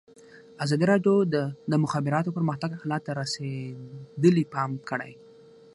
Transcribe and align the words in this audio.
ازادي 0.63 0.85
راډیو 0.91 1.15
د 1.33 1.35
د 1.71 1.73
مخابراتو 1.83 2.35
پرمختګ 2.37 2.69
حالت 2.79 3.01
ته 3.07 3.11
رسېدلي 3.21 4.43
پام 4.53 4.71
کړی. 4.89 5.11